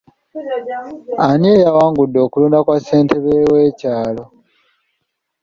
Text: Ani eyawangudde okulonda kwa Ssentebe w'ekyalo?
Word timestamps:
Ani 1.27 1.47
eyawangudde 1.55 2.19
okulonda 2.25 2.59
kwa 2.65 2.77
Ssentebe 2.79 3.33
w'ekyalo? 3.51 4.23